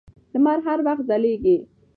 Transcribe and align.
لمر 0.33 0.57
هر 0.67 0.79
وخت 0.87 1.03
ځلېږي. 1.09 1.57